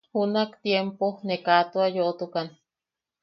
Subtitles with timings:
[0.13, 2.47] Junak tiempo ne ka tua yoʼotukan.